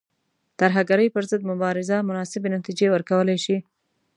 [0.59, 3.57] ترهګرۍ پر ضد مبارزه مناسبې نتیجې ورکولای شي.